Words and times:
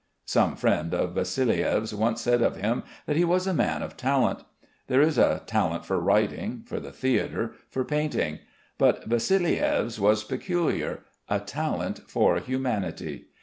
Some 0.25 0.55
friend 0.55 0.95
of 0.95 1.13
Vassiliev's 1.13 1.93
once 1.93 2.21
said 2.21 2.41
of 2.41 2.55
him 2.55 2.81
that 3.05 3.15
he 3.17 3.23
was 3.23 3.45
a 3.45 3.53
man 3.53 3.83
of 3.83 3.95
talent. 3.95 4.43
There 4.87 4.99
is 5.03 5.19
a 5.19 5.43
talent 5.45 5.85
for 5.85 5.99
writing, 5.99 6.63
for 6.65 6.79
the 6.79 6.91
theatre, 6.91 7.53
for 7.69 7.85
painting; 7.85 8.39
but 8.79 9.07
Vassiliev's 9.07 9.99
was 9.99 10.23
peculiar, 10.23 11.01
a 11.29 11.39
talent 11.39 11.99
for 12.09 12.39
humanity. 12.39 13.25